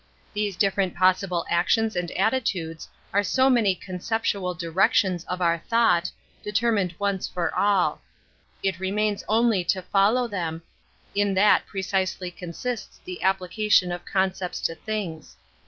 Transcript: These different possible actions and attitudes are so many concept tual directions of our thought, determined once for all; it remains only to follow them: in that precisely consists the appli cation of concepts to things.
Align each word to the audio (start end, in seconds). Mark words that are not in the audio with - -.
These 0.33 0.55
different 0.55 0.95
possible 0.95 1.45
actions 1.47 1.95
and 1.95 2.09
attitudes 2.13 2.87
are 3.13 3.21
so 3.21 3.51
many 3.51 3.75
concept 3.75 4.25
tual 4.33 4.57
directions 4.57 5.23
of 5.25 5.43
our 5.43 5.59
thought, 5.59 6.09
determined 6.41 6.95
once 6.97 7.27
for 7.27 7.53
all; 7.53 8.01
it 8.63 8.79
remains 8.79 9.23
only 9.29 9.63
to 9.65 9.83
follow 9.83 10.27
them: 10.27 10.63
in 11.13 11.35
that 11.35 11.67
precisely 11.67 12.31
consists 12.31 12.99
the 13.05 13.19
appli 13.21 13.51
cation 13.51 13.91
of 13.91 14.03
concepts 14.03 14.59
to 14.61 14.73
things. 14.73 15.37